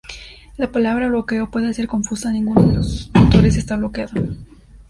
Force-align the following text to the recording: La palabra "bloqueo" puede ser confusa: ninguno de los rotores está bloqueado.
La 0.57 0.71
palabra 0.71 1.09
"bloqueo" 1.09 1.51
puede 1.51 1.75
ser 1.75 1.85
confusa: 1.87 2.31
ninguno 2.31 2.63
de 2.65 2.73
los 2.73 3.11
rotores 3.13 3.55
está 3.55 3.77
bloqueado. 3.77 4.13